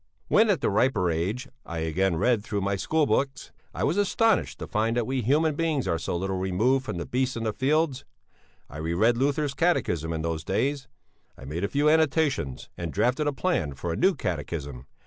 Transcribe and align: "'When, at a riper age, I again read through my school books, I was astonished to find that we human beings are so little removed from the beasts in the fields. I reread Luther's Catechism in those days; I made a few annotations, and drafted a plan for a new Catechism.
"'When, 0.29 0.49
at 0.49 0.63
a 0.63 0.69
riper 0.71 1.11
age, 1.11 1.47
I 1.63 1.77
again 1.81 2.15
read 2.15 2.43
through 2.43 2.61
my 2.61 2.75
school 2.75 3.05
books, 3.05 3.51
I 3.71 3.83
was 3.83 3.97
astonished 3.97 4.57
to 4.57 4.65
find 4.65 4.97
that 4.97 5.05
we 5.05 5.21
human 5.21 5.53
beings 5.53 5.87
are 5.87 5.99
so 5.99 6.15
little 6.17 6.39
removed 6.39 6.87
from 6.87 6.97
the 6.97 7.05
beasts 7.05 7.37
in 7.37 7.43
the 7.43 7.53
fields. 7.53 8.03
I 8.67 8.77
reread 8.77 9.15
Luther's 9.15 9.53
Catechism 9.53 10.11
in 10.11 10.23
those 10.23 10.43
days; 10.43 10.87
I 11.37 11.45
made 11.45 11.63
a 11.63 11.67
few 11.69 11.87
annotations, 11.87 12.67
and 12.75 12.91
drafted 12.91 13.27
a 13.27 13.31
plan 13.31 13.75
for 13.75 13.93
a 13.93 13.95
new 13.95 14.15
Catechism. 14.15 14.87